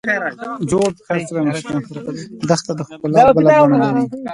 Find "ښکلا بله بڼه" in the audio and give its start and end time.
2.89-3.77